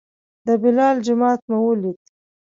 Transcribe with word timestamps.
د 0.45 0.47
بلال 0.61 0.95
جومات 1.05 1.39
مو 1.49 1.57
ولید. 1.65 1.99